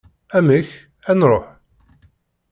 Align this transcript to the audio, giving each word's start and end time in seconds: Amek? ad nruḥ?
Amek? 0.37 0.69
ad 1.09 1.15
nruḥ? 1.19 1.45